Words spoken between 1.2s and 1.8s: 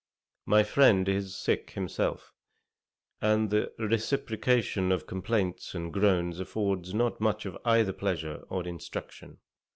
sick